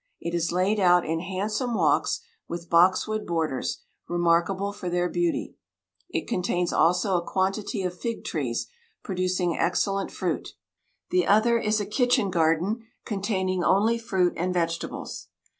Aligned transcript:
It 0.19 0.33
is 0.33 0.51
laid 0.51 0.79
out 0.79 1.05
in 1.05 1.19
handsome 1.19 1.75
walks, 1.75 2.21
with 2.47 2.71
boxwood 2.71 3.27
borders, 3.27 3.83
remarkable 4.07 4.73
for 4.73 4.89
their 4.89 5.07
beauty. 5.07 5.57
It 6.09 6.27
contains 6.27 6.73
also 6.73 7.17
a 7.17 7.21
quantity 7.23 7.83
of 7.83 8.01
fig 8.01 8.25
trees, 8.25 8.65
producing 9.03 9.55
excellent 9.55 10.09
fruit. 10.09 10.55
The 11.11 11.27
other 11.27 11.59
is 11.59 11.79
a 11.79 11.85
kitchen 11.85 12.31
garden, 12.31 12.83
containing 13.05 13.63
only 13.63 13.99
fruit 13.99 14.33
and 14.35 14.51
vegetables. 14.51 15.27